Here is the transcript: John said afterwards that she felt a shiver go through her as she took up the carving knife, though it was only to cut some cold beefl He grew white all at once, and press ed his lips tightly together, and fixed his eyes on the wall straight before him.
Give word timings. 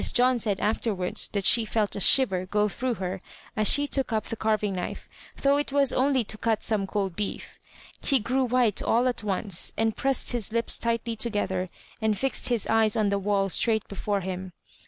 John 0.13 0.39
said 0.39 0.59
afterwards 0.59 1.27
that 1.27 1.45
she 1.45 1.63
felt 1.63 1.95
a 1.95 1.99
shiver 1.99 2.47
go 2.47 2.67
through 2.67 2.95
her 2.95 3.21
as 3.55 3.69
she 3.71 3.85
took 3.85 4.11
up 4.11 4.25
the 4.25 4.35
carving 4.35 4.73
knife, 4.73 5.07
though 5.43 5.57
it 5.57 5.71
was 5.71 5.93
only 5.93 6.23
to 6.23 6.39
cut 6.39 6.63
some 6.63 6.87
cold 6.87 7.15
beefl 7.15 7.59
He 8.01 8.17
grew 8.17 8.45
white 8.45 8.81
all 8.81 9.07
at 9.07 9.21
once, 9.23 9.71
and 9.77 9.95
press 9.95 10.31
ed 10.31 10.33
his 10.37 10.51
lips 10.51 10.79
tightly 10.79 11.15
together, 11.15 11.69
and 12.01 12.17
fixed 12.17 12.49
his 12.49 12.65
eyes 12.65 12.95
on 12.95 13.09
the 13.09 13.19
wall 13.19 13.47
straight 13.49 13.87
before 13.87 14.21
him. 14.21 14.53